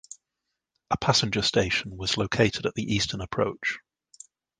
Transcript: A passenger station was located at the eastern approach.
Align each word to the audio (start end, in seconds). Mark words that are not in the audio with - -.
A 0.89 0.97
passenger 0.97 1.43
station 1.43 1.95
was 1.95 2.17
located 2.17 2.65
at 2.65 2.73
the 2.73 2.91
eastern 2.95 3.21
approach. 3.21 3.77